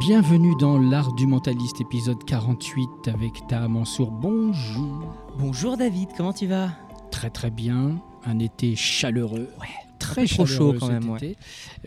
[0.00, 4.10] Bienvenue dans l'art du mentaliste épisode 48 avec Taha Mansour.
[4.10, 5.14] Bonjour.
[5.38, 6.70] Bonjour David, comment tu vas?
[7.12, 8.02] Très très bien.
[8.24, 9.50] Un été chaleureux.
[9.60, 9.68] Ouais,
[10.14, 11.36] Très trop chaud quand même, ouais.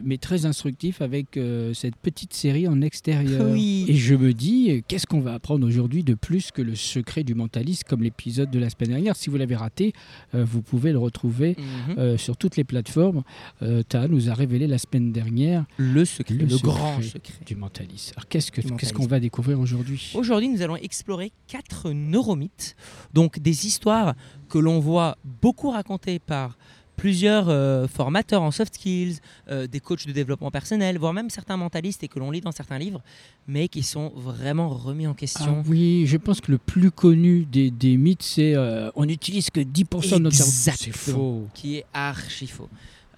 [0.03, 3.47] mais très instructif avec euh, cette petite série en extérieur.
[3.49, 3.85] Oui.
[3.87, 7.23] Et je me dis, euh, qu'est-ce qu'on va apprendre aujourd'hui de plus que le secret
[7.23, 9.15] du mentaliste comme l'épisode de la semaine dernière?
[9.15, 9.93] Si vous l'avez raté,
[10.35, 11.95] euh, vous pouvez le retrouver Mhm.
[11.97, 13.23] euh, sur toutes les plateformes.
[13.89, 16.67] Taha nous a révélé la semaine dernière Le secret, le le, secret.
[16.71, 17.33] grand secret.
[17.45, 18.13] du mentaliste.
[18.15, 19.09] Alors qu'est-ce qu'on mentaliste.
[19.09, 20.11] va découvrir aujourd'hui?
[20.13, 22.75] Aujourd'hui, nous allons explorer quatre neuromythes,
[23.13, 24.13] donc des histoires
[24.49, 26.57] que l'on voit beaucoup racontées par
[26.97, 29.19] plusieurs euh, formateurs en soft skills,
[29.49, 32.51] euh, des coachs de développement personnel, voire même certains mentalistes et que l'on lit dans
[32.51, 33.01] certains livres,
[33.47, 35.63] mais qui sont vraiment remis en Ah question.
[35.67, 39.61] oui, je pense que le plus connu des, des mythes, c'est euh, on n'utilise que
[39.61, 40.77] 10% de notre cerveau.
[40.83, 41.47] C'est faux.
[41.53, 42.67] qui est archi faux.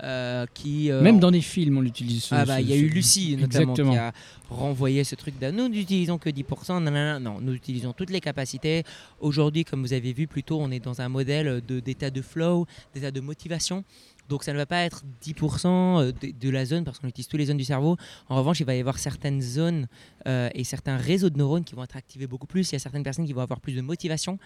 [0.04, 2.28] Euh, qui, euh, Même dans les films, on l'utilise.
[2.32, 3.92] Ah bah il y a eu Lucie notamment Exactement.
[3.92, 4.14] qui a
[4.50, 7.20] renvoyé ce truc de nous n'utilisons que 10%, nanana.
[7.20, 8.84] non, nous utilisons toutes les capacités.
[9.20, 12.22] Aujourd'hui, comme vous avez vu plus tôt, on est dans un modèle de- d'état de,
[12.22, 13.84] flow, d'état de motivation.
[14.30, 17.38] Donc ça ne va pas être 10% de, de la zone parce qu'on utilise tous
[17.38, 17.98] les zones du cerveau.
[18.30, 19.88] En revanche, il va y avoir certaines zones
[20.28, 22.70] euh, et certains réseaux de neurones qui vont être activés beaucoup plus.
[22.70, 24.38] Il y a certaines personnes qui vont avoir plus de motivation.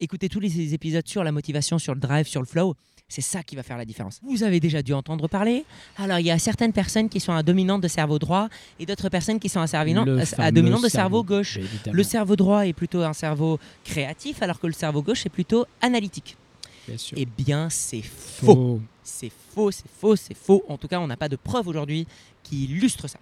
[0.00, 2.74] Écoutez tous les épisodes sur la motivation, sur le drive, sur le flow.
[3.08, 4.20] C'est ça qui va faire la différence.
[4.24, 5.64] Vous avez déjà dû entendre parler.
[5.96, 8.48] Alors, il y a certaines personnes qui sont à dominante de cerveau droit
[8.80, 11.22] et d'autres personnes qui sont à, à- dominante de cerveau.
[11.22, 11.58] gauche.
[11.92, 15.66] Le cerveau droit est plutôt un cerveau créatif, alors que le cerveau gauche est plutôt
[15.80, 16.36] analytique.
[16.88, 17.16] bien sûr.
[17.20, 18.46] Eh bien, c'est faux.
[18.54, 18.80] Faux.
[19.04, 20.64] C'est faux, c'est faux, c'est faux.
[20.68, 22.08] En tout cas, on n'a pas de preuve aujourd'hui
[22.42, 23.20] qui illustre ça.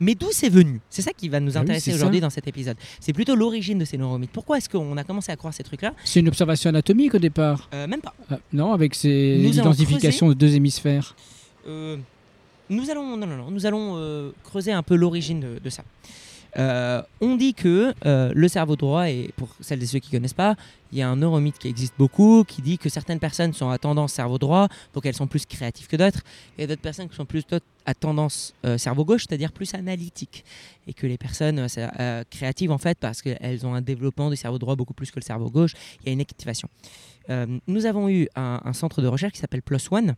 [0.00, 0.80] Mais d'où c'est venu?
[0.90, 2.76] C'est ça qui va nous Ah oui, intéresser aujourd'hui dans cet épisode.
[3.00, 4.30] C'est plutôt l'origine de ces neuromythes.
[4.32, 5.94] Pourquoi est-ce qu'on a commencé à croire ces trucs-là?
[6.04, 8.14] C'est une observation anatomique au départ Euh, Même pas.
[8.30, 11.14] Ah, Non, avec ces identifications de deux hémisphères.
[11.68, 11.96] Euh,
[12.68, 15.84] nous allons, non, non, non, nous allons euh, creuser un peu l'origine de, de ça.
[16.58, 20.18] Euh, on dit que euh, le cerveau droit, et pour celles et ceux qui ne
[20.18, 20.54] connaissent pas,
[20.92, 23.78] il y a un neuromythe qui existe beaucoup qui dit que certaines personnes sont à
[23.78, 26.20] tendance cerveau droit, donc elles sont plus créatives que d'autres,
[26.58, 27.44] et d'autres personnes qui sont plus
[27.86, 30.44] à tendance euh, cerveau gauche, c'est-à-dire plus analytiques.
[30.86, 31.66] Et que les personnes
[32.28, 35.24] créatives, en fait, parce qu'elles ont un développement du cerveau droit beaucoup plus que le
[35.24, 36.68] cerveau gauche, il y a une activation.
[37.68, 40.16] Nous avons eu un centre de recherche qui s'appelle Plus One,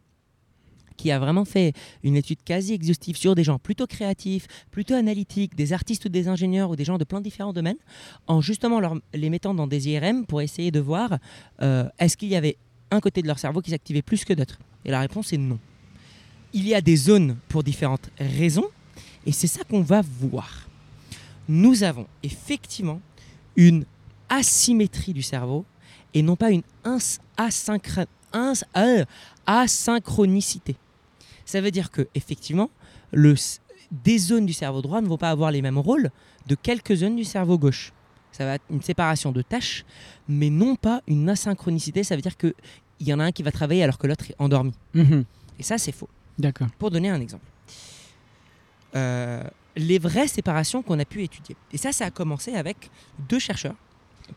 [0.96, 1.72] qui a vraiment fait
[2.02, 6.28] une étude quasi exhaustive sur des gens plutôt créatifs, plutôt analytiques, des artistes ou des
[6.28, 7.78] ingénieurs ou des gens de plein de différents domaines,
[8.26, 8.80] en justement
[9.12, 11.18] les mettant dans des IRM pour essayer de voir
[11.62, 12.56] euh, est-ce qu'il y avait
[12.90, 14.58] un côté de leur cerveau qui s'activait plus que d'autres.
[14.84, 15.58] Et la réponse est non.
[16.52, 18.68] Il y a des zones pour différentes raisons,
[19.26, 20.68] et c'est ça qu'on va voir.
[21.48, 23.00] Nous avons effectivement
[23.56, 23.84] une
[24.28, 25.64] asymétrie du cerveau
[26.12, 29.04] et non pas une euh,
[29.46, 30.76] asynchronicité.
[31.44, 32.70] Ça veut dire que effectivement,
[33.12, 33.34] le,
[33.90, 36.10] des zones du cerveau droit ne vont pas avoir les mêmes rôles
[36.46, 37.92] de quelques zones du cerveau gauche.
[38.32, 39.84] Ça va être une séparation de tâches,
[40.28, 42.02] mais non pas une asynchronicité.
[42.02, 42.54] Ça veut dire qu'il
[43.00, 44.72] y en a un qui va travailler alors que l'autre est endormi.
[44.94, 45.24] Mhm.
[45.58, 46.08] Et ça, c'est faux.
[46.38, 46.66] D'accord.
[46.78, 47.44] Pour donner un exemple.
[48.96, 49.44] Euh,
[49.76, 51.56] les vraies séparations qu'on a pu étudier.
[51.72, 52.90] Et ça, ça a commencé avec
[53.28, 53.76] deux chercheurs,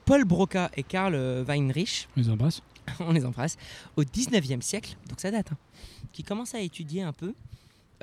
[0.06, 1.16] Paul Broca et Karl
[1.48, 2.62] Weinrich, On les embrasse.
[3.00, 3.58] on les embrasse,
[3.96, 5.58] au 19e siècle, donc ça date, hein,
[6.14, 7.34] qui commencent à étudier un peu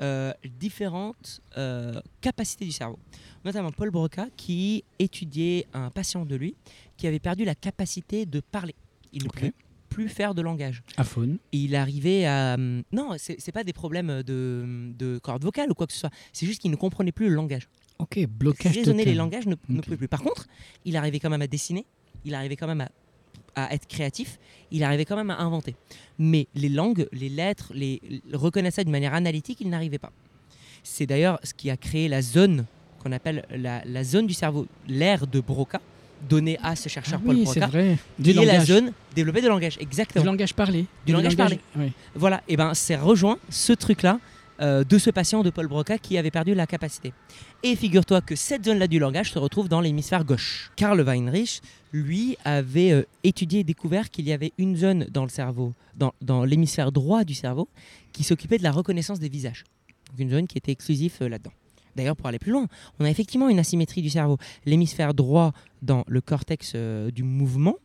[0.01, 2.99] euh, différentes euh, capacités du cerveau.
[3.45, 6.55] Notamment Paul Broca qui étudiait un patient de lui
[6.97, 8.75] qui avait perdu la capacité de parler.
[9.13, 9.53] Il ne pouvait
[9.89, 10.83] plus faire de langage.
[11.53, 12.55] Et il arrivait à...
[12.55, 16.09] hum, Non, c'est pas des problèmes de, de cordes vocales ou quoi que ce soit.
[16.33, 17.69] C'est juste qu'il ne comprenait plus le langage.
[17.99, 19.85] Ok, blocage Raisonner les langages ne, ne Ok.
[19.85, 20.07] pouvait plus.
[20.09, 20.47] Par contre,
[20.83, 21.85] il arrivait quand même à dessiner,
[22.25, 22.89] il arrivait quand même à,
[23.55, 24.39] à être créatif,
[24.71, 25.75] il arrivait quand même à inventer.
[26.19, 28.01] Mais les langues, les lettres, les,
[28.71, 30.11] ça d'une manière analytique, il n'arrivait pas.
[30.83, 32.65] C'est d'ailleurs ce qui a créé la zone
[33.01, 35.79] qu'on appelle la, la zone du cerveau, l'aire de Broca,
[36.29, 37.97] donnée à ce Ah chercheur Paul oui, c'est Broca, vrai.
[38.17, 39.77] qui Du est la zone développée de langage.
[39.77, 40.25] Du Exactement.
[40.25, 40.85] langage parlé.
[41.05, 41.59] Du langage parlé.
[41.75, 41.91] oui.
[42.15, 44.19] Voilà, et ben c'est rejoint ce truc-là
[44.61, 47.13] euh, de ce patient de Paul Broca qui avait perdu la capacité.
[47.63, 50.71] Et figure-toi que cette zone-là du langage se retrouve dans l'hémisphère gauche.
[50.75, 51.61] Karl Weinrich,
[51.91, 56.13] lui, avait euh, étudié et découvert qu'il y avait une zone dans le cerveau, dans,
[56.21, 57.67] dans l'hémisphère droit du cerveau,
[58.13, 59.63] qui s'occupait de la reconnaissance des visages.
[60.11, 61.51] Donc une zone qui était exclusive euh, là-dedans.
[61.95, 62.67] D'ailleurs, pour aller plus loin,
[62.99, 64.37] on a effectivement une asymétrie du cerveau.
[64.65, 67.77] L'hémisphère droit dans le cortex du mouvement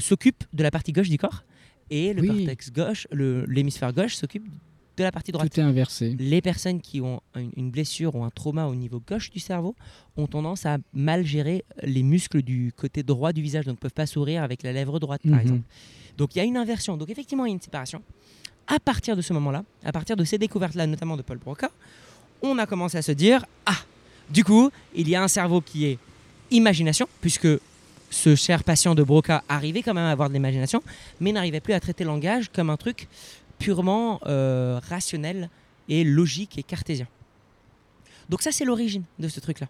[0.00, 1.44] s'occupe de la partie gauche du corps
[1.88, 2.28] et le Oui.
[2.46, 4.44] cortex gauche, l'hémisphère gauche s'occupe
[4.96, 5.50] de la partie droite.
[5.52, 6.14] Tout est inversé.
[6.18, 7.20] Les personnes qui ont
[7.56, 9.74] une, blessure ou un trauma au niveau gauche du cerveau
[10.16, 13.92] ont tendance à mal gérer les muscles du côté droit du visage, donc ne peuvent
[13.92, 15.40] pas sourire avec la lèvre droite, par Mhm.
[15.40, 15.62] exemple.
[16.16, 16.96] Donc il y a une inversion.
[16.96, 18.02] Donc effectivement, il y a une séparation.
[18.66, 21.70] À partir de ce moment-là, à partir de ces découvertes-là, notamment de Paul Broca,
[22.42, 23.76] on a commencé à se dire ah,
[24.30, 25.98] Du coup, il y a un cerveau qui est
[26.50, 27.48] imagination, puisque
[28.10, 30.82] ce cher patient de Broca arrivait quand même à avoir de l'imagination,
[31.20, 33.08] mais n'arrivait plus à traiter le langage comme un truc
[33.64, 35.48] purement euh, rationnel
[35.88, 37.08] et logique et cartésien.
[38.28, 39.68] Donc ça, c'est l'origine de ce truc-là.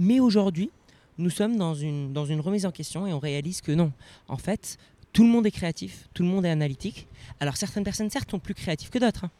[0.00, 0.70] Mais aujourd'hui,
[1.18, 3.92] nous sommes dans une, dans une remise en question et on réalise que non.
[4.26, 4.76] En fait,
[5.12, 7.06] tout le monde est créatif, tout le monde est analytique.
[7.38, 9.26] Alors certaines personnes, certes, sont plus créatives que d'autres.
[9.26, 9.30] hein.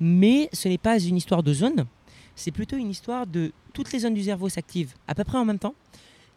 [0.00, 1.84] Mais ce n'est pas une histoire de zone,
[2.34, 5.44] c'est plutôt une histoire de toutes les zones du cerveau s'activent à peu près en
[5.44, 5.74] même temps,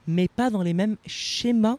[0.07, 1.77] mais pas dans les mêmes schémas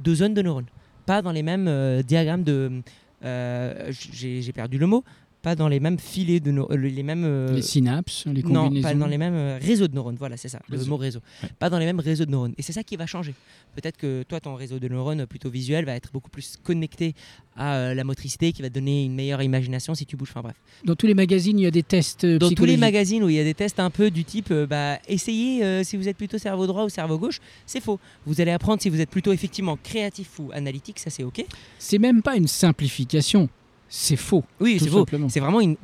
[0.00, 0.68] de zones de neurones.
[1.06, 2.82] Pas dans les mêmes euh, diagrammes de...
[3.24, 5.04] euh, j'ai j'ai perdu le mot.
[5.42, 6.80] Pas dans les mêmes filets de neurones.
[6.80, 7.24] Les mêmes...
[7.24, 8.88] euh, Les synapses, les non, combinaisons.
[8.88, 11.20] pas dans les mêmes euh, réseaux de neurones, voilà, c'est ça, le mot réseau.
[11.42, 11.48] Ouais.
[11.58, 12.52] Pas dans les mêmes réseaux de neurones.
[12.58, 13.34] Et c'est ça qui va changer.
[13.74, 17.14] Peut-être que toi, ton réseau de neurones plutôt visuel va être beaucoup plus connecté
[17.56, 20.30] à euh, la motricité, qui va te donner une meilleure imagination si tu bouges.
[20.30, 20.56] Enfin bref.
[20.84, 23.28] Dans tous les magazines, il y a des tests euh, Dans tous les magazines où
[23.28, 26.08] il y a des tests un peu du type, euh, bah, essayez euh, si vous
[26.08, 27.98] êtes plutôt cerveau droit ou cerveau gauche, c'est faux.
[28.26, 31.44] Vous allez apprendre si vous êtes plutôt effectivement créatif ou analytique, ça c'est ok.
[31.78, 33.48] C'est même pas une simplification,
[33.92, 34.44] c'est faux.
[34.60, 35.04] Oui, c'est faux.
[35.28, 35.76] C'est vraiment, une-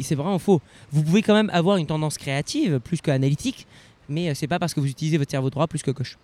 [0.00, 0.60] c'est faux.
[0.90, 3.66] Vous pouvez quand même avoir une tendance créative plus qu'analytique,
[4.08, 6.18] mais euh, c'est pas parce que vous utilisez votre cerveau droit plus que gauche.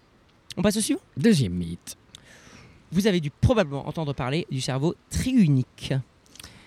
[0.57, 1.01] On passe au suivant?
[1.17, 1.97] Deuxième mythe.
[2.91, 5.93] Vous avez dû probablement entendre parler du cerveau triunique,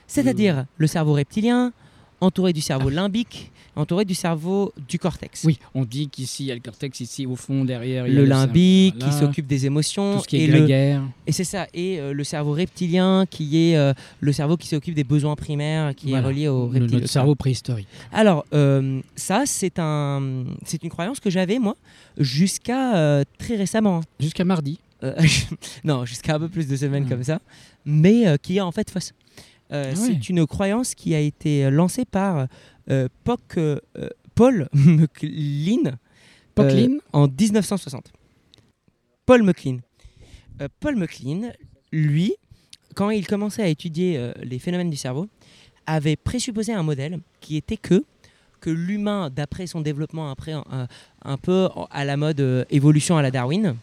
[0.08, 1.74] c'est-à-dire le cerveau reptilien,
[2.22, 5.44] entouré du cerveau limbique, entouré du cerveau du cortex.
[5.44, 8.06] Oui, on dit qu'ici il y a le cortex, ici au fond, derrière.
[8.08, 9.12] il y a Le cerveau, limbique voilà.
[9.14, 11.02] qui s'occupe des émotions Tout ce qui est et le, grégaire.
[11.28, 14.94] Et c'est ça, et euh, le cerveau reptilien qui est euh, le cerveau qui s'occupe
[14.94, 16.24] des besoins primaires, qui Voilà.
[16.24, 17.08] est relié au Le- reptile.
[17.08, 17.88] Cerveau préhistorique.
[18.12, 21.76] Alors, euh, ça, c'est un, c'est une croyance que j'avais, moi,
[22.18, 24.02] jusqu'à très récemment.
[24.20, 24.80] Jusqu'à mardi.
[25.84, 27.40] Non, jusqu'à un peu plus de semaines comme ça,
[27.86, 29.14] mais qui est en fait fausse.
[29.72, 29.96] Euh, Ah.
[29.96, 32.48] C'est une croyance qui a été lancée par
[32.90, 35.98] euh, Poc, euh, euh, Paul McLean
[37.14, 38.12] en 1960.
[39.26, 39.78] Paul McLean.
[40.62, 41.52] Euh, Paul McLean,
[41.92, 42.34] lui,
[42.96, 45.28] quand il commençait à étudier euh, les phénomènes du cerveau,
[45.86, 48.04] avait présupposé un modèle qui était que,
[48.60, 50.88] que l'humain, d'après son développement après, un,
[51.24, 53.76] un peu à la mode euh, évolution à la Darwin,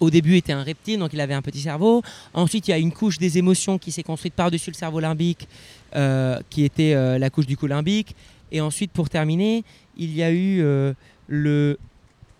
[0.00, 2.02] au début était un reptile, donc il avait un petit cerveau.
[2.34, 5.46] Ensuite, il y a une couche des émotions qui s'est construite par-dessus le cerveau limbique,
[5.94, 8.16] euh, qui était euh, la couche du cou limbique.
[8.50, 9.62] Et ensuite, pour terminer,
[9.96, 10.94] il y a eu euh,
[11.28, 11.78] le,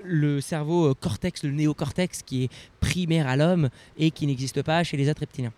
[0.02, 2.48] le cerveau cortex, le néocortex, qui est
[2.80, 3.68] primaire à l'homme
[3.98, 5.52] et qui n'existe pas chez les autres reptiliens.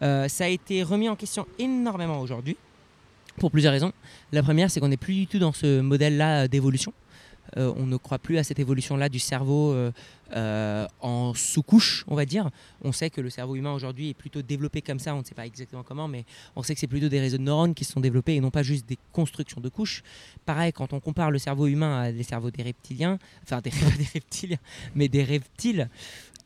[0.00, 2.56] Ça a été remis en question énormément aujourd'hui,
[3.38, 3.92] pour plusieurs raisons.
[4.32, 6.92] La première, c'est qu'on n'est plus du tout dans ce modèle-là d'évolution.
[7.56, 9.92] Euh, on ne croit plus à cette évolution-là du cerveau euh,
[10.34, 12.50] euh, en sous-couche, on va dire.
[12.82, 15.34] On sait que le cerveau humain aujourd'hui est plutôt développé comme ça, on ne sait
[15.34, 16.24] pas exactement comment, mais
[16.56, 18.50] on sait que c'est plutôt des réseaux de neurones qui se sont développés et non
[18.50, 20.02] pas juste des constructions de couches.
[20.44, 24.08] Pareil, quand on compare le cerveau humain à des cerveaux des reptiliens, enfin des, des
[24.12, 24.58] reptiliens,
[24.94, 25.88] mais des reptiles,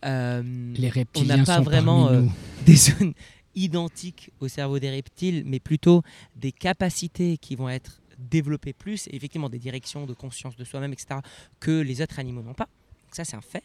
[0.03, 2.11] les reptiliens n'a pas sont vraiment,
[2.67, 3.15] des zones
[3.55, 6.03] identiques au cerveau des reptiles, mais plutôt
[6.37, 10.93] des capacités qui vont être développées plus, et effectivement des directions de conscience de soi-même,
[10.93, 11.21] etc.,
[11.61, 12.69] que les autres animaux n'ont pas.
[13.07, 13.65] Donc ça, c'est un fait.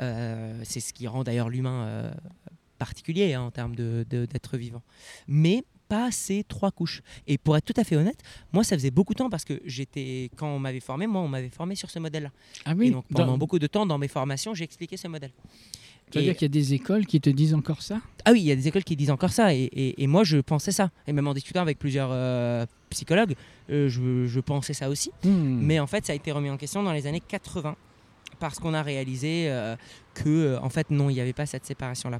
[0.00, 2.10] Euh, c'est ce qui rend d'ailleurs l'humain euh,
[2.78, 4.82] particulier hein, en termes d'être vivant.
[5.28, 7.02] Mais pas ces trois couches.
[7.26, 8.22] Et pour être tout à fait honnête,
[8.52, 11.26] moi, ça faisait beaucoup de temps parce que j'étais, quand on m'avait formé, moi, on
[11.28, 12.30] m'avait formé sur ce modèle-là.
[12.64, 15.08] Ah et oui, donc pendant dans- beaucoup de temps, dans mes formations, j'ai expliqué ce
[15.08, 15.32] modèle.
[16.12, 18.00] ça veut Et- dire qu'il y a des écoles qui te disent encore ça?
[18.24, 20.22] Ah oui, il y a des écoles qui disent encore ça, et, et- et moi
[20.24, 20.90] je pensais ça.
[21.08, 23.34] Et même en discutant avec plusieurs euh, psychologues,
[23.70, 25.10] euh, je, je pensais ça aussi.
[25.24, 25.60] Hmm.
[25.62, 27.76] Mais en fait, ça a été remis en question dans les années 80,
[28.40, 29.76] parce qu'on a réalisé euh,
[30.14, 32.18] que, euh, en fait, non, il n'y avait pas cette séparation-là.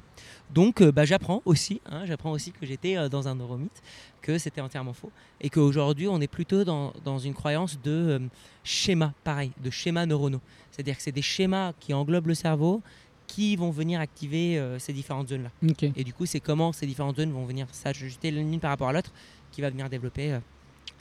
[0.53, 3.81] Donc, euh, bah, j'apprends aussi, hein, j'apprends aussi que j'étais dans un neuromythe,
[4.21, 5.11] que c'était entièrement faux,
[5.41, 8.21] et qu'aujourd'hui, on est plutôt dans, dans une croyance de
[8.63, 10.41] schémas, pareil, de schémas neuronaux.
[10.71, 12.81] C'est-à-dire que c'est des schémas qui englobent le cerveau,
[13.27, 15.51] qui vont venir activer ces différentes zones-là.
[15.69, 15.83] Ok.
[15.83, 18.93] Et du coup, c'est comment ces différentes zones vont venir s'ajuster l'une par rapport à
[18.93, 19.13] l'autre
[19.53, 20.37] qui va venir développer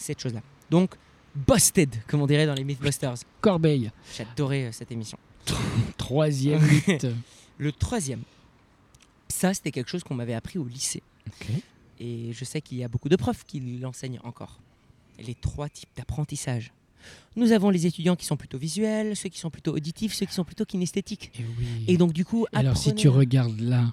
[0.00, 0.42] cette chose-là.
[0.71, 0.95] Donc,
[1.35, 3.14] busted, comme on dirait dans les Mythbusters.
[3.40, 5.19] Corbeil, J'adorais euh, cette émission.
[5.97, 7.07] troisième mythe.
[7.59, 8.23] Le troisième,
[9.28, 11.02] ça, c'était quelque chose qu'on m'avait appris au lycée.
[11.99, 14.61] Et je sais qu'il y a beaucoup de profs qui l'enseignent encore.
[15.19, 16.73] Les trois types d'apprentissage.
[17.37, 20.35] Nous avons les étudiants qui sont plutôt visuels, ceux qui sont plutôt auditifs, ceux qui
[20.35, 21.30] sont plutôt kinesthétiques.
[21.38, 21.85] Et oui.
[21.88, 23.92] Et donc, du coup, Alors si tu regardes là,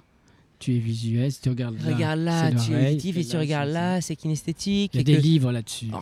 [0.58, 1.30] tu es visuel.
[1.32, 4.00] Si tu regardes là, Regarde là, c'est tu es auditif, et si tu regardes là,
[4.00, 4.90] c'est kinesthétique.
[4.94, 5.86] Il y a et des que- livres là-dessus.
[5.92, 5.98] Oh,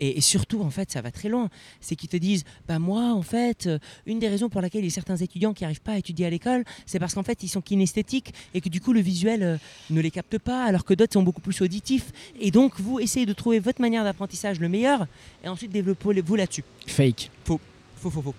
[0.00, 1.48] Et, et surtout, en fait, ça va très loin.
[1.80, 4.86] C'est qu'ils te disent, bah moi, en fait, euh, une des raisons pour laquelle il
[4.86, 7.42] y a certains étudiants qui n'arrivent pas à étudier à l'école, c'est parce qu'en fait,
[7.42, 9.56] ils sont kinesthétiques et que du coup, le visuel euh,
[9.90, 12.12] ne les capte pas, alors que d'autres sont beaucoup plus auditifs.
[12.40, 15.06] Et donc, vous essayez de trouver votre manière d'apprentissage le meilleur,
[15.44, 16.64] et ensuite développez-vous là-dessus.
[16.86, 17.30] Fake.
[17.44, 17.60] Faux,
[17.96, 18.34] faux, faux.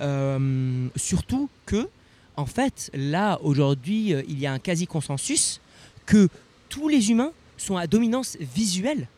[0.00, 1.88] Euh, surtout que,
[2.36, 5.60] en fait, là, aujourd'hui, euh, il y a un quasi-consensus
[6.06, 6.28] que
[6.68, 9.08] tous les humains sont à dominance visuelle.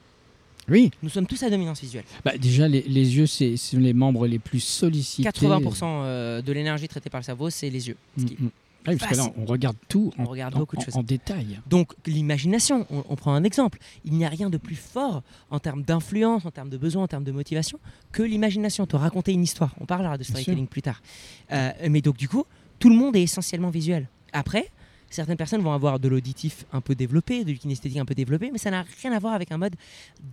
[0.68, 0.90] Oui.
[1.02, 2.04] Nous sommes tous à dominance visuelle.
[2.24, 5.28] Bah, déjà, les, les yeux, c'est c'est les membres les plus sollicités.
[5.28, 7.96] 80% euh, de l'énergie traitée par le cerveau, c'est les yeux.
[8.18, 8.50] Ce Mm, qui- mm.
[8.88, 10.96] Ah oui, parce que là, on regarde tout en, On regarde en- beaucoup de choses.
[10.96, 11.58] en détail.
[11.68, 15.58] Donc l'imagination, on, on prend un exemple, il n'y a rien de plus fort en
[15.58, 17.80] termes d'influence, en termes de besoin, en termes de motivation
[18.12, 19.74] que l'imagination, te raconter une histoire.
[19.80, 21.02] On parlera de storytelling plus tard.
[21.50, 22.44] Euh, mais donc du coup,
[22.78, 24.08] tout le monde est essentiellement visuel.
[24.32, 24.70] Après,
[25.10, 28.58] certaines personnes vont avoir de l'auditif un peu développé, de kinesthétique un peu développé, mais
[28.58, 29.76] ça n'a rien à voir avec un mode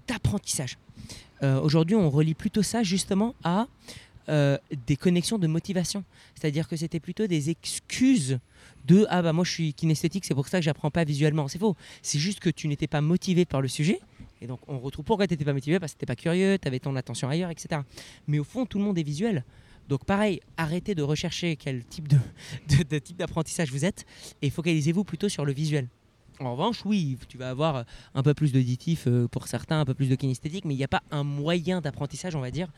[0.08, 0.78] d'apprentissage.
[1.44, 3.68] Euh, Aujourd'hui, on relie plutôt ça justement à
[4.30, 4.58] euh,
[4.88, 6.04] des connexions de motivation.
[6.36, 8.40] C'est-à-dire que c'était plutôt des excuses
[8.86, 11.50] de ah bah moi je suis kinesthétique, c'est pour ça que j'apprends pas visuellement.
[11.50, 11.76] C'est faux.
[12.02, 14.00] C'est juste que tu n'étais pas motivé par le sujet.
[14.42, 15.78] Et donc on retrouve pourquoi tu n'étais pas motivé?
[15.78, 17.82] Parce que tu pas curieux, tu avais ton attention ailleurs, etc.
[18.28, 19.44] Mais au fond, tout le monde est visuel.
[19.90, 22.18] Donc pareil, arrêtez de rechercher quel type de,
[22.78, 24.06] de- de type d'apprentissage vous êtes
[24.42, 25.90] et focalisez-vous plutôt sur le visuel.
[26.40, 27.86] En revanche, oui, tu vas avoir
[28.16, 30.84] un peu plus d'auditif euh, pour certains, un peu plus de kinesthétique, mais il n'y
[30.84, 32.70] a pas un moyen d'apprentissage, on va dire,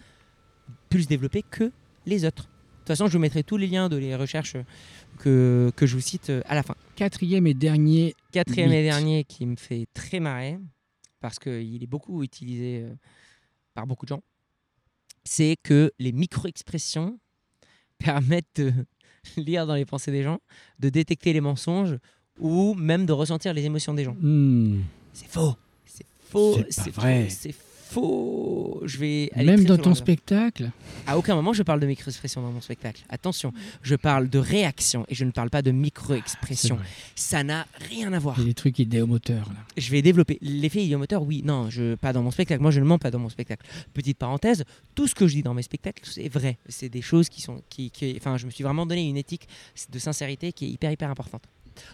[0.89, 1.71] plus développé que
[2.05, 2.43] les autres.
[2.43, 4.57] De toute façon, je vous mettrai tous les liens de les recherches
[5.19, 6.75] que, que je vous cite euh, à la fin.
[6.95, 10.59] Quatrième et dernier, Quatrième et dernier qui me fait très marrer,
[11.21, 12.93] parce qu'il est beaucoup utilisé euh,
[13.73, 14.21] par beaucoup de gens,
[15.25, 17.19] c'est que les micro-expressions
[17.97, 18.73] permettent de
[19.37, 20.39] lire dans les pensées des gens,
[20.79, 21.97] de détecter les mensonges
[22.39, 24.15] ou même de ressentir les émotions des gens.
[24.19, 24.81] hmm,
[25.13, 25.55] C'est faux.
[25.85, 26.57] C'est faux.
[26.69, 27.29] C'est vrai.
[27.29, 27.53] C'est
[28.85, 29.95] Je vais aller même dans ton loin.
[29.95, 30.71] spectacle,
[31.07, 33.01] À aucun moment je parle de micro-expression dans mon spectacle.
[33.09, 36.77] Attention, je parle de réaction et je ne parle pas de micro-expression.
[37.15, 38.35] Ça n'a rien à voir.
[38.37, 39.59] Il y a des trucs idéomoteurs là.
[39.77, 41.23] Je vais développer l'effet idiomoteur.
[41.23, 42.61] Oui, non, je pas dans mon spectacle.
[42.61, 43.65] Moi, je ne mens pas dans mon spectacle.
[43.93, 46.57] Petite parenthèse, tout ce que je dis dans mes spectacles, c'est vrai.
[46.69, 49.47] C'est des choses qui sont, qui, qui- enfin, je me suis vraiment donné une éthique
[49.91, 51.43] de sincérité qui est hyper hyper importante.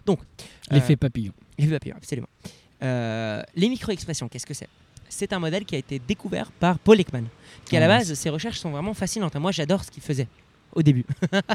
[0.05, 1.33] Donc, euh, L'effet papillon.
[1.57, 2.27] L'effet papillon, absolument.
[2.83, 4.67] Euh, les micro-expressions, qu'est-ce que c'est?
[5.13, 7.25] C'est un modèle qui a été découvert par Paul Ekman,
[7.65, 9.35] qui à la Ah, base, ses recherches sont vraiment fascinantes.
[9.35, 10.27] Moi, j'adore ce qu'il faisait
[10.73, 11.05] au début.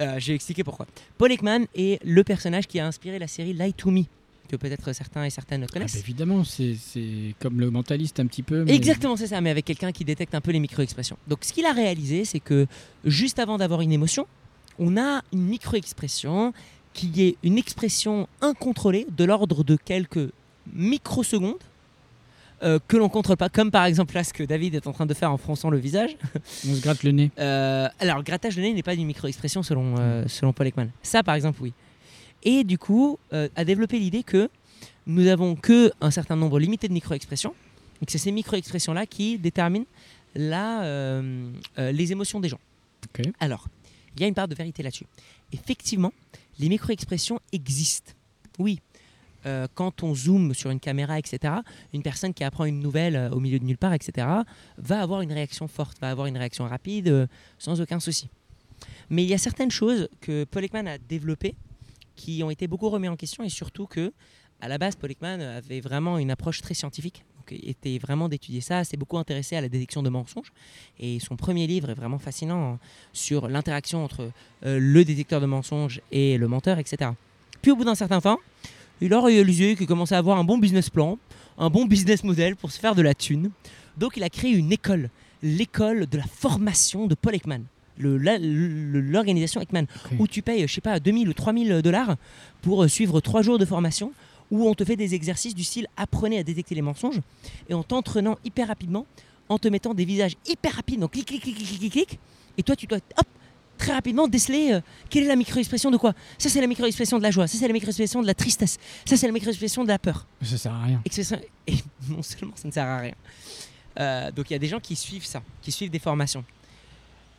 [0.00, 0.86] Euh, je vais expliquer pourquoi.
[1.18, 4.02] Paul Ekman est le personnage qui a inspiré la série Lie to Me,
[4.48, 5.94] que peut-être certains et certaines Ah, connaissent.
[5.94, 8.64] bah, évidemment, c'est c'est comme le mentaliste un petit peu.
[8.64, 11.16] mais- Exactement, c'est ça, mais avec quelqu'un qui détecte un peu les micro-expressions.
[11.28, 12.66] Donc, ce qu'il a réalisé, c'est que
[13.04, 14.26] juste avant d'avoir une émotion,
[14.78, 16.52] on a une micro-expression
[16.92, 20.30] qui est une expression incontrôlée de l'ordre de quelques
[20.72, 21.56] microsecondes
[22.64, 25.06] euh, que l'on contrôle pas, comme par exemple là ce que David est en train
[25.06, 26.16] de faire en fronçant le visage.
[26.68, 27.30] On se gratte le nez.
[27.44, 30.88] Euh, alors, le grattage de nez n'est pas une micro-expression selon, euh, selon Paul Ekman.
[31.02, 31.72] Ça, par exemple, oui.
[32.42, 34.48] Et du coup, euh, a développé l'idée que
[35.06, 37.54] nous avons que un certain nombre limité de micro-expressions,
[38.00, 39.86] et que c'est ces micro-expressions-là qui déterminent
[40.34, 42.60] la, euh, les émotions des gens.
[43.40, 43.68] Alors,
[44.16, 45.06] il y a une part de vérité là-dessus.
[45.52, 46.12] Effectivement,
[46.58, 48.12] les micro-expressions existent.
[48.58, 48.80] Oui.
[49.46, 51.54] Euh, quand on zoome sur une caméra, etc.,
[51.92, 54.26] une personne qui apprend une nouvelle euh, au milieu de nulle part, etc.,
[54.78, 57.26] va avoir une réaction forte, va avoir une réaction rapide, euh,
[57.58, 58.28] sans aucun souci.
[59.10, 61.54] Mais il y a certaines choses que Paul a développées
[62.16, 64.12] qui ont été beaucoup remises en question et surtout que,
[64.60, 67.24] à la base, Paul avait vraiment une approche très scientifique.
[67.36, 70.52] Donc, était vraiment d'étudier ça, s'est beaucoup intéressé à la détection de mensonges.
[70.98, 72.78] Et son premier livre est vraiment fascinant hein,
[73.12, 74.30] sur l'interaction entre
[74.62, 77.10] le détecteur de mensonges et le menteur, etc.
[77.60, 78.38] Puis au bout d'un certain temps,
[79.04, 81.18] il a réalisé qu'il commençait à avoir un bon business plan,
[81.58, 83.50] un bon business model pour se faire de la thune.
[83.98, 85.10] Donc il a créé une école,
[85.42, 87.64] l'école de la formation de Paul Ekman,
[87.98, 89.84] l'organisation Ekman,
[90.18, 92.16] où tu payes, je sais pas, 2000 ou 3000 dollars
[92.62, 94.10] pour euh, suivre trois jours de formation,
[94.50, 97.20] où on te fait des exercices du style apprenez à détecter les mensonges,
[97.68, 99.04] et en t'entraînant hyper rapidement,
[99.50, 102.18] en te mettant des visages hyper rapides, donc clic, clic, clic, clic, clic, clic,
[102.56, 103.26] et toi tu dois, hop,
[103.78, 106.12] très rapidement déceler euh, quelle est la micro-expression de quoi?
[106.38, 109.16] Ça c'est la micro-expression de la joie, ça c'est la micro-expression de la tristesse, ça
[109.16, 110.26] c'est la micro-expression de la peur.
[110.42, 111.02] Ça sert à rien.
[111.66, 111.74] Et
[112.08, 113.14] non seulement ça ne sert à rien.
[114.00, 116.44] Euh, donc il y a des gens qui suivent ça, qui suivent des formations.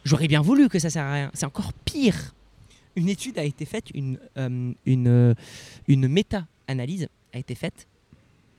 [0.03, 1.31] J'aurais bien voulu que ça sert à rien.
[1.33, 2.33] C'est encore pire.
[2.95, 5.35] Une étude a été faite, une, euh, une,
[5.87, 7.87] une méta-analyse a été faite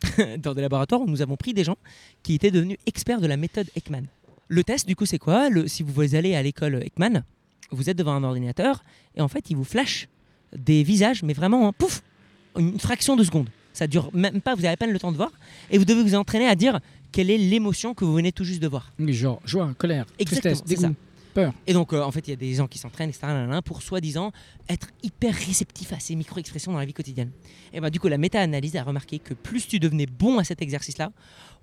[0.39, 1.79] dans des laboratoires où nous avons pris des gens
[2.23, 4.07] qui étaient devenus experts de la méthode Ekman.
[4.49, 5.49] Le test, du coup, c'est quoi?
[5.49, 7.25] Le- Si vous allez à l'école Ekman,
[7.71, 8.85] vous êtes devant un ordinateur
[9.17, 10.09] et en fait, il vous flash
[10.57, 12.03] des visages, mais vraiment, hein, pouf,
[12.57, 13.49] une fraction de seconde.
[13.73, 15.31] Ça dure même pas, vous n'avez pas le temps de voir.
[15.71, 16.81] Et vous devez vous entraîner à dire
[17.13, 18.91] quelle est l'émotion que vous venez tout juste de voir.
[18.99, 20.95] Genre joie, colère, Exactement, tristesse, dégoût,
[21.35, 21.53] peur.
[21.67, 23.27] Et donc, euh, en fait, il y a des gens qui s'entraînent, etc.,
[23.65, 24.33] pour soi-disant
[24.69, 27.31] être hyper réceptifs à ces micro-expressions dans la vie quotidienne.
[27.75, 30.63] Et ben, du coup, la méta-analyse a remarqué que plus tu devenais bon à cet
[30.63, 31.13] exercice-là,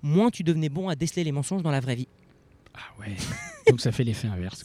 [0.02, 2.08] moins tu devenais bon à déceler les mensonges dans la vraie vie.
[2.74, 3.16] Ah ouais.
[3.68, 4.62] Donc ça fait l'effet inverse.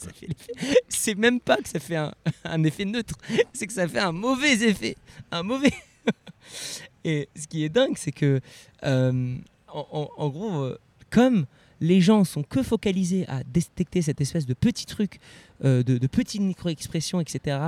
[0.88, 2.12] C'est même pas que ça fait un,
[2.44, 3.14] un effet neutre,
[3.52, 4.96] c'est que ça fait un mauvais effet.
[5.30, 5.72] Un mauvais.
[7.04, 8.40] Et ce qui est dingue, c'est que,
[8.84, 9.36] euh,
[9.68, 10.78] en, gros, euh,
[11.10, 11.46] comme
[11.80, 15.18] les gens sont que focalisés à détecter cette espèce de petit truc,
[15.64, 17.58] euh, de, de petites micro-expressions, etc.,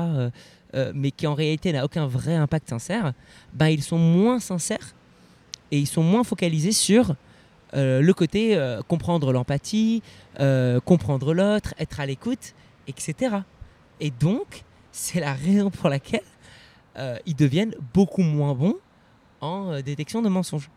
[0.94, 3.12] mais qui en réalité n'a aucun vrai impact sincère,
[3.52, 4.94] bah, ils sont moins sincères
[5.70, 7.14] et ils sont moins focalisés sur
[7.80, 10.02] le côté euh, comprendre l'empathie,
[10.40, 12.54] euh, comprendre l'autre, être à l'écoute,
[12.86, 13.36] etc.
[14.00, 16.22] Et donc, c'est la raison pour laquelle
[16.96, 18.76] euh, ils deviennent beaucoup moins bons
[19.40, 20.70] en euh, détection de mensonges.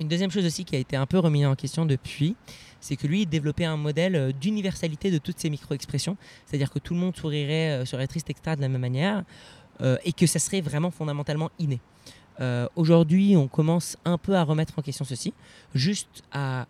[0.00, 2.36] Une deuxième chose aussi qui a été un peu remise en question depuis,
[2.80, 6.78] c'est que lui, il développait un modèle euh, d'universalité de toutes ces micro-expressions, c'est-à-dire que
[6.78, 8.56] tout le monde sourirait, euh, serait triste, etc.
[8.56, 9.24] de la même manière,
[9.80, 11.80] euh, et que ça serait vraiment fondamentalement inné.
[12.40, 15.34] Euh, Aujourd'hui, on commence un peu à remettre en question ceci,
[15.74, 16.66] juste à,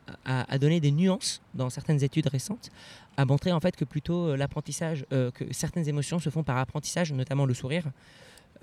[0.59, 2.71] donner des nuances dans certaines études récentes,
[3.17, 6.57] à montrer en fait que plutôt euh, l'apprentissage, euh, que certaines émotions se font par
[6.57, 7.85] apprentissage, notamment le sourire,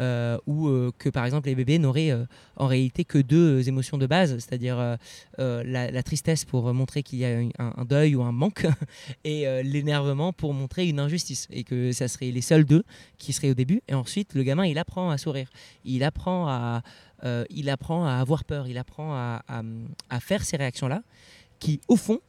[0.02, 2.26] euh, ou euh, que par exemple les bébés n'auraient euh,
[2.58, 4.98] en réalité que deux émotions de base, c'est-à-dire
[5.38, 8.68] la, tristesse pour montrer qu'il y a un, deuil ou un manque,
[9.24, 12.84] et l'énervement pour montrer une injustice, et que ça serait les seuls deux
[13.18, 15.50] qui seraient au début, et ensuite le gamin il apprend à sourire,
[15.84, 16.82] il apprend à,
[17.50, 19.44] il apprend à avoir peur, il apprend à,
[20.10, 21.02] à- faire ces réactions-là,
[21.60, 22.20] qui au fond,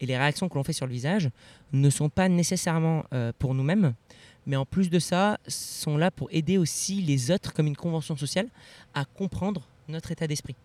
[0.00, 1.30] et les réactions que l'on fait sur le visage,
[1.72, 3.04] ne sont pas nécessairement
[3.38, 3.94] pour nous-mêmes,
[4.48, 8.16] mais en plus de ça, sont là pour aider aussi les autres, comme une convention
[8.16, 8.48] sociale,
[8.94, 10.56] à comprendre notre état d'esprit.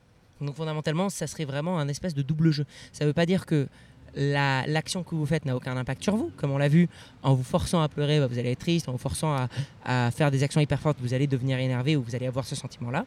[0.42, 2.66] Donc fondamentalement, ça serait vraiment un espèce de double jeu.
[2.92, 3.68] Ça ne veut pas dire que
[4.16, 6.32] la- l'action que vous faites n'a aucun impact sur vous.
[6.38, 6.88] Comme on l'a vu,
[7.24, 8.88] en vous forçant à pleurer, bah, vous allez être triste.
[8.90, 9.50] En vous forçant à,
[9.86, 12.56] à faire des actions hyper fortes, vous allez devenir énervé ou vous allez avoir ce
[12.56, 13.06] sentiment-là.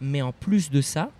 [0.00, 1.10] Mais en plus de ça,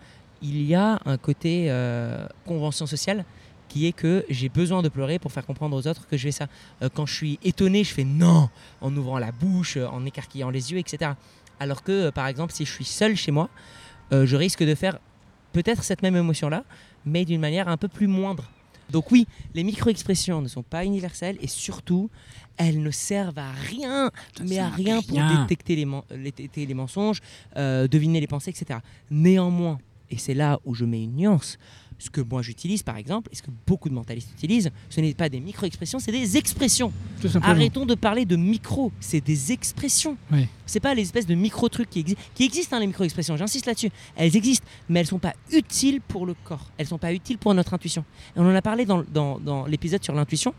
[0.42, 3.24] il y a un côté euh, convention sociale
[3.68, 6.32] qui est que j'ai besoin de pleurer pour faire comprendre aux autres que je fais
[6.32, 6.46] ça.
[6.82, 8.48] Euh, quand je suis étonné, je fais non
[8.80, 11.12] en ouvrant la bouche, euh, en écarquillant les yeux, etc.
[11.60, 13.48] Alors que, euh, par exemple, si je suis seul chez moi,
[14.12, 14.98] euh, je risque de faire
[15.52, 16.64] peut-être cette même émotion-là,
[17.04, 18.44] mais d'une manière un peu plus moindre.
[18.90, 22.08] Donc oui, les micro-expressions ne sont pas universelles et surtout,
[22.56, 24.12] elles ne servent à rien,
[24.44, 25.40] mais à rien pour rien.
[25.42, 27.20] détecter les, men- les- détecter les mensonges,
[27.56, 28.78] deviner les pensées, etc.
[29.10, 31.58] Néanmoins, et c'est là où je mets une nuance,
[31.98, 35.14] ce que moi j'utilise par exemple, et ce que beaucoup de mentalistes utilisent, ce n'est
[35.14, 36.92] pas des micro-expressions, c'est des expressions.
[37.20, 37.28] Tout.
[37.42, 40.16] Arrêtons de parler de micro, c'est des expressions.
[40.30, 40.48] Ouais.
[40.66, 43.90] C'est pas les espèces de micro-trucs qui, exi- qui existent, hein, les micro-expressions, j'insiste là-dessus.
[44.16, 46.66] Elles existent, mais elles sont pas utiles pour le corps.
[46.76, 48.04] Elles sont pas utiles pour notre intuition.
[48.36, 50.54] Et on en a parlé dans, dans- dans l'épisode sur l'intuition.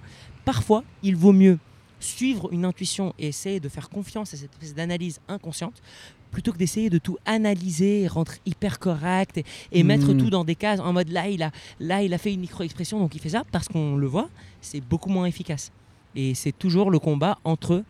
[0.45, 1.59] Parfois, il vaut mieux
[1.99, 5.81] suivre une intuition et essayer de faire confiance à cette espèce d'analyse inconsciente
[6.31, 10.17] plutôt que d'essayer de tout analyser, rendre hyper correct et, et mettre Mm.
[10.17, 12.99] tout dans des cases en mode là il a, là, il a fait une micro-expression
[12.99, 14.29] donc il fait ça parce qu'on le voit,
[14.61, 15.71] c'est beaucoup moins efficace.
[16.15, 17.83] Et c'est toujours le combat entre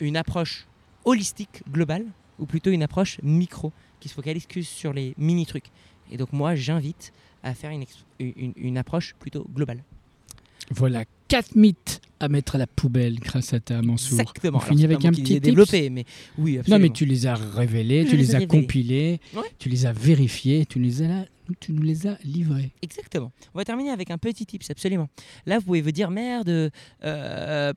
[0.00, 0.66] une approche
[1.04, 2.04] holistique, globale,
[2.38, 5.70] ou plutôt une approche micro, qui se focalise que sur les mini-trucs.
[6.10, 7.12] Et donc moi, j'invite
[7.42, 9.82] à faire une- une approche plutôt globale.
[10.70, 14.20] Voilà quatre mythes à mettre à la poubelle grâce à ta Mansour.
[14.20, 14.58] Exactement.
[14.58, 16.04] On finit avec un les petit développés, mais
[16.38, 16.82] oui, Non, absolument.
[16.82, 18.46] mais tu les as révélés, Je tu les as révélés.
[18.46, 19.42] compilés, Ouais.
[19.58, 21.26] tu les as vérifiés, tu les as,
[21.60, 22.72] tu nous les as livrés.
[22.82, 23.32] Exactement.
[23.54, 25.08] On va terminer avec un petit tips, absolument.
[25.46, 26.70] Là, vous pouvez vous dire, merde,
[27.04, 27.72] euh,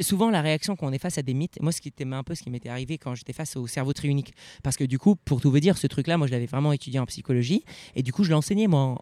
[0.00, 2.22] souvent la réaction quand on est face à des mythes, moi ce qui était un
[2.22, 4.32] peu ce qui m'était arrivé quand j'étais face au cerveau triunique.
[4.62, 6.98] Parce que du coup, pour tout vous dire, ce truc-là, moi je l'avais vraiment étudié
[6.98, 8.98] en psychologie, et du coup je l'ai enseigné moi,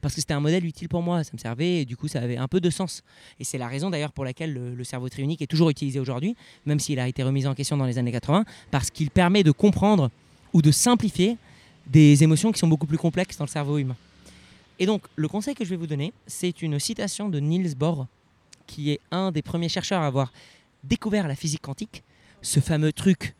[0.00, 2.20] parce que c'était un modèle utile pour moi, ça me servait, et du coup ça
[2.20, 3.02] avait un peu de sens.
[3.38, 6.36] Et c'est la raison d'ailleurs pour laquelle le, le cerveau triunique est toujours utilisé aujourd'hui,
[6.66, 9.52] même s'il a été remis en question dans les années 80, parce qu'il permet de
[9.52, 10.10] comprendre
[10.52, 11.36] ou de simplifier
[11.86, 13.96] des émotions qui sont beaucoup plus complexes dans le cerveau humain.
[14.78, 18.06] Et donc, le conseil que je vais vous donner, c'est une citation de Niels Bohr,
[18.70, 20.32] qui est un des premiers chercheurs à avoir
[20.84, 22.04] découvert la physique quantique,
[22.40, 23.34] ce fameux truc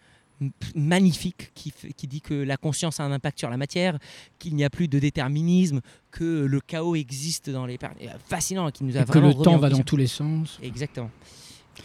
[0.74, 1.72] magnifique qui,
[2.08, 3.98] dit que la conscience a un impact sur la matière,
[4.38, 7.78] qu'il n'y a plus de déterminisme, que le chaos existe dans les...
[7.78, 7.88] per-
[8.26, 10.58] Fascinant, qui nous a Et que vraiment le remis temps va dans tous les sens.
[10.62, 11.10] Exactement.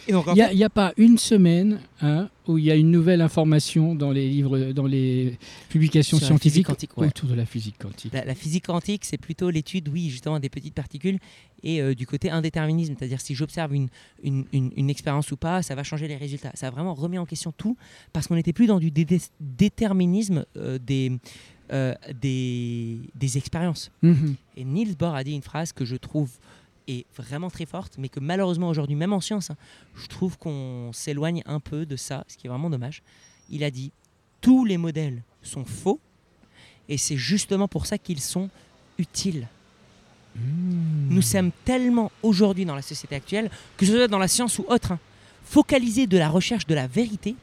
[0.07, 0.21] Il
[0.55, 4.27] n'y a, pas une semaine hein, où il y a une nouvelle information dans les
[4.29, 5.37] livres, dans les
[5.69, 7.07] publications Sur scientifiques quantique, ouais.
[7.07, 8.13] autour de la physique quantique.
[8.13, 11.19] La, la physique quantique, c'est plutôt l'étude, oui, justement, des petites particules
[11.63, 12.95] et euh, du côté indéterminisme.
[12.97, 13.87] C'est-à-dire, si j'observe une,
[14.23, 16.51] une, une- une expérience ou pas, ça va changer les résultats.
[16.53, 17.75] Ça a vraiment remis en question tout
[18.13, 19.05] parce qu'on n'était plus dans du dé-
[19.39, 21.11] déterminisme euh, des,
[21.71, 23.91] euh, des, des expériences.
[24.01, 24.35] Mhm.
[24.57, 26.29] Et Niels Bohr a dit une phrase que je trouve
[26.87, 29.57] est vraiment très forte, mais que malheureusement aujourd'hui, même en science, hein,
[29.95, 33.03] je trouve qu'on s'éloigne un peu de ça, ce qui est vraiment dommage.
[33.49, 33.91] Il a dit
[34.41, 35.99] tous les modèles sont faux,
[36.87, 38.49] et c'est justement pour ça qu'ils sont
[38.97, 39.47] utiles.
[40.35, 41.13] Mmh.
[41.13, 44.65] nous sommes tellement aujourd'hui dans la société actuelle, que ce soit dans la science ou
[44.67, 44.99] autre, hein,
[45.45, 47.35] focalisés de la recherche de la vérité,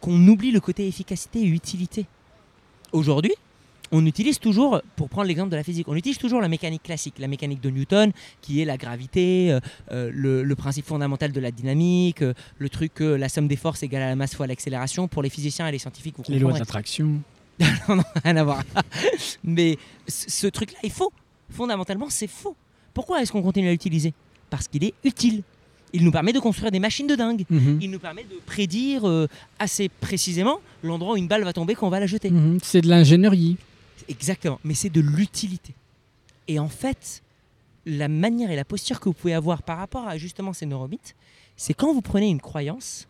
[0.00, 2.06] qu'on oublie le côté efficacité et utilité.
[2.90, 3.34] Aujourd'hui,
[3.92, 7.14] on utilise toujours, pour prendre l'exemple de la physique, on utilise toujours la mécanique classique,
[7.18, 9.60] la mécanique de Newton, qui est la gravité, euh,
[9.92, 13.56] euh, le, le principe fondamental de la dynamique, euh, le truc que la somme des
[13.56, 15.08] forces égale à la masse fois l'accélération.
[15.08, 17.20] Pour les physiciens et les scientifiques, vous Les lois d'attraction.
[17.88, 18.62] non, non, rien à voir.
[19.44, 19.76] Mais
[20.08, 21.12] ce truc-là est faux.
[21.50, 22.56] Fondamentalement, c'est faux.
[22.94, 24.14] Pourquoi est-ce qu'on continue à l'utiliser?
[24.48, 25.42] Parce qu'il est utile.
[25.92, 27.44] Il nous permet de construire des machines de dingue.
[27.50, 27.78] Mhm.
[27.82, 29.28] Il nous permet de prédire euh,
[29.58, 32.30] assez précisément l'endroit où une balle va tomber quand on va la jeter.
[32.30, 32.58] Mhm.
[32.62, 33.58] C'est de l'ingénierie.
[34.08, 35.74] Exactement, mais c'est de l'utilité.
[36.48, 37.22] Et en fait,
[37.86, 41.14] la manière et la posture que vous pouvez avoir par rapport à justement ces neuromythes,
[41.56, 43.08] c'est quand vous prenez une croyance,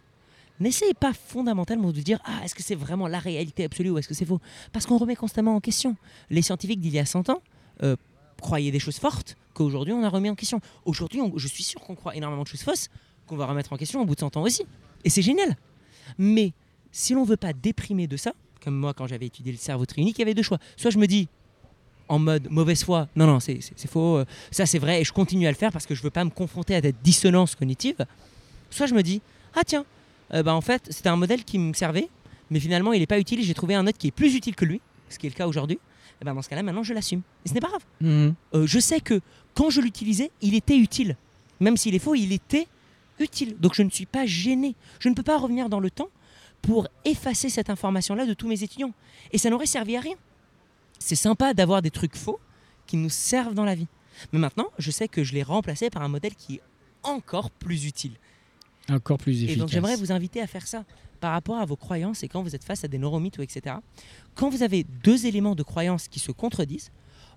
[0.60, 4.08] n'essayez pas fondamentalement de dire ah est-ce que c'est vraiment la réalité absolue ou est-ce
[4.08, 4.40] que c'est faux?
[4.72, 5.96] Parce qu'on remet constamment en question.
[6.30, 7.42] Les scientifiques d'il y a 100 ans
[7.82, 7.96] euh,
[8.40, 10.60] croyaient des choses fortes qu'aujourd'hui on a remis en question.
[10.84, 12.88] Aujourd'hui, je suis sûr qu'on croit énormément de choses fausses
[13.26, 14.64] qu'on va remettre en question au bout de 100 ans aussi.
[15.04, 15.56] Et c'est génial.
[16.18, 16.52] Mais
[16.90, 20.18] si l'on veut pas déprimer de ça, comme moi quand j'avais étudié le cerveau triunique,
[20.18, 20.58] il y avait deux choix.
[20.76, 21.28] Soit je me dis
[22.08, 25.46] en mode mauvaise foi, non, non, c'est faux, euh, ça c'est vrai, et je continue
[25.46, 28.04] à le faire parce que je veux pas me confronter à des dissonances cognitives.
[28.70, 29.22] Soit je me dis,
[29.54, 29.84] ah tiens,
[30.34, 32.08] euh, bah, en fait c'était un modèle qui me servait,
[32.50, 34.64] mais finalement il n'est pas utile, j'ai trouvé un autre qui est plus utile que
[34.64, 35.78] lui, ce qui est le cas aujourd'hui.
[36.20, 37.22] Et ben dans ce cas-là, maintenant je l'assume.
[37.44, 37.84] Et ce n'est pas grave.
[38.00, 38.34] Mhm.
[38.54, 39.20] Euh, je sais que
[39.54, 41.16] quand je l'utilisais, il était utile.
[41.60, 42.66] Même s'il est faux, il était
[43.18, 43.56] utile.
[43.58, 44.76] Donc je ne suis pas gêné.
[45.00, 46.10] Je ne peux pas revenir dans le temps
[46.62, 48.94] pour effacer cette information-là de tous mes étudiants.
[49.32, 50.14] Et ça n'aurait servi à rien.
[50.98, 52.38] C'est sympa d'avoir des trucs faux
[52.86, 53.88] qui nous servent dans la vie.
[54.32, 56.62] Mais maintenant, je sais que je l'ai remplacé par un modèle qui est
[57.02, 58.12] encore plus utile.
[58.88, 59.56] Encore plus efficace.
[59.56, 60.84] Et donc j'aimerais vous inviter à faire ça
[61.20, 63.76] par rapport à vos croyances et quand vous êtes face à des neuromythes ou etc.
[64.34, 66.90] Quand vous avez deux éléments de croyance qui se contredisent,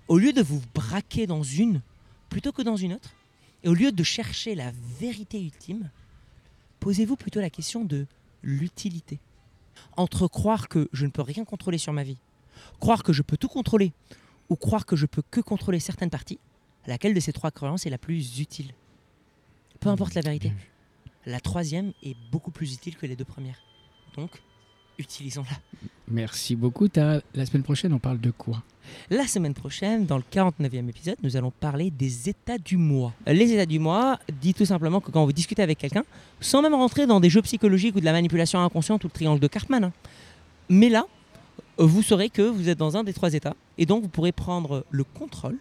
[0.08, 1.82] au lieu de vous braquer dans une
[2.30, 3.14] plutôt que dans une autre,
[3.64, 5.90] et au lieu de chercher la vérité ultime,
[6.80, 8.06] posez-vous plutôt la question de
[8.46, 9.20] l'utilité.
[9.98, 12.18] Entre croire que je ne peux rien contrôler sur ma vie,
[12.80, 13.92] croire que je peux tout contrôler,
[14.48, 16.40] ou croire que je peux que contrôler certaines parties,
[16.86, 18.74] laquelle de ces trois croyances est la plus utile?
[19.82, 20.54] Peu importe la vérité.
[21.26, 23.60] La troisième est beaucoup plus utile que les deux premières.
[24.16, 24.42] Donc,
[24.98, 25.58] utilisons-la.
[26.08, 26.88] Merci beaucoup.
[26.96, 28.64] La semaine prochaine, on parle de quoi?
[29.10, 33.14] La semaine prochaine, dans le 49e épisode, nous allons parler des états du moi.
[33.26, 36.04] Les états du moi dit tout simplement que quand vous discutez avec quelqu'un,
[36.40, 39.40] sans même rentrer dans des jeux psychologiques ou de la manipulation inconsciente ou le triangle
[39.40, 39.94] de Cartman, hein,
[40.70, 41.06] mais là,
[41.78, 44.86] vous saurez que vous êtes dans un des trois états et donc vous pourrez prendre
[44.92, 45.58] le contrôle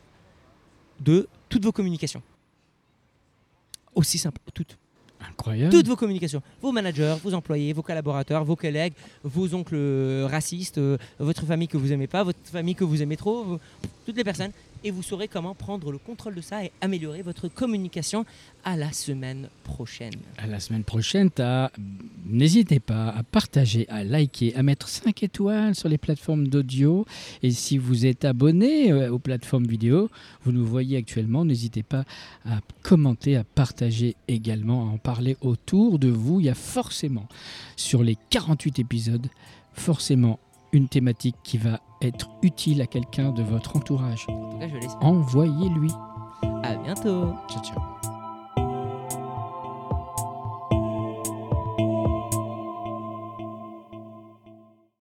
[1.01, 2.23] de toutes vos communications.
[3.95, 4.77] Aussi simple, toutes.
[5.71, 10.79] Toutes vos communications, vos managers, vos employés, vos collaborateurs, vos collègues, vos oncles euh, racistes,
[10.79, 13.59] euh, votre famille que vous aimez pas, votre famille que vous aimez trop,
[14.07, 14.53] toutes les personnes,
[14.85, 18.27] et vous saurez comment prendre le contrôle de ça et améliorer votre communication
[18.65, 20.13] à la semaine prochaine.
[20.37, 21.31] À la semaine prochaine,
[22.27, 27.07] n'hésitez pas à partager, à liker, à mettre 5 étoiles sur les plateformes d'audio.
[27.43, 30.11] Et si vous êtes abonné euh, aux plateformes vidéo,
[30.45, 32.05] vous nous voyez actuellement, n'hésitez pas
[32.45, 36.41] à commenter, à partager également, à en parler autour de vous.
[36.41, 37.27] Il y a forcément,
[37.77, 39.29] sur les 48 épisodes,
[39.73, 40.39] forcément
[40.75, 44.27] une thématique qui va être utile à quelqu'un de votre entourage.
[44.29, 45.03] En tout cas, je l'espère.
[45.03, 45.93] Envoyez-lui.
[46.63, 48.14] À bientôt Ciao, ciao.